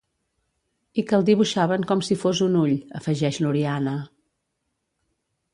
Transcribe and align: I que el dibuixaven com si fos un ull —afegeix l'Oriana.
I 1.01 1.03
que 1.11 1.15
el 1.17 1.25
dibuixaven 1.27 1.85
com 1.91 2.01
si 2.09 2.17
fos 2.23 2.41
un 2.47 2.57
ull 2.63 2.73
—afegeix 3.01 3.41
l'Oriana. 3.45 3.97